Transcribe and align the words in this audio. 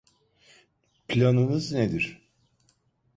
Planınız 1.07 1.71
nedir? 1.71 2.21